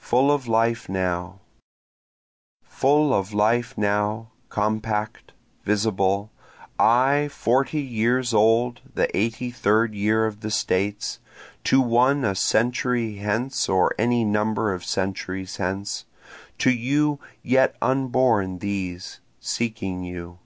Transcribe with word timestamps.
Full 0.00 0.32
of 0.32 0.48
Life 0.48 0.88
Now 0.88 1.38
Full 2.64 3.14
of 3.14 3.32
life 3.32 3.78
now, 3.78 4.32
compact, 4.48 5.30
visible, 5.62 6.32
I, 6.76 7.28
forty 7.28 7.80
years 7.80 8.34
old 8.34 8.80
the 8.96 9.16
eighty 9.16 9.52
third 9.52 9.94
year 9.94 10.26
of 10.26 10.40
the 10.40 10.50
States, 10.50 11.20
To 11.62 11.80
one 11.80 12.24
a 12.24 12.34
century 12.34 13.18
hence 13.18 13.68
or 13.68 13.94
any 13.96 14.24
number 14.24 14.74
of 14.74 14.82
centuries 14.84 15.58
hence, 15.58 16.04
To 16.58 16.70
you 16.72 17.20
yet 17.44 17.76
unborn 17.80 18.58
these, 18.58 19.20
seeking 19.38 20.02
you. 20.02 20.40